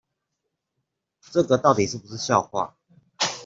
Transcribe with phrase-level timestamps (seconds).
[1.31, 2.75] 這到底是不是個笑話